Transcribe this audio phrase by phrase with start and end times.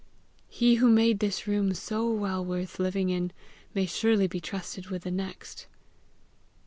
[0.49, 3.31] He who made this room so well worth living in,
[3.75, 5.67] may surely be trusted with the next!"